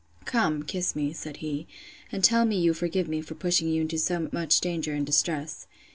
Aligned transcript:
Come, 0.25 0.63
kiss 0.63 0.95
me, 0.95 1.13
said 1.13 1.37
he, 1.45 1.67
and 2.11 2.23
tell 2.23 2.43
me 2.43 2.59
you 2.59 2.73
forgive 2.73 3.07
me 3.07 3.21
for 3.21 3.35
pushing 3.35 3.67
you 3.67 3.83
into 3.83 3.99
so 3.99 4.29
much 4.31 4.59
danger 4.59 4.95
and 4.95 5.05
distress. 5.05 5.67